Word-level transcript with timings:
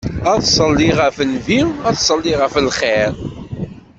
Ad 0.31 0.41
ṣelliɣ 0.57 0.97
ɣef 1.03 1.17
Nnbi, 1.29 1.59
ad 1.89 1.95
ṣelliɣ 2.07 2.37
ɣef 2.41 2.55
lxir. 2.67 3.11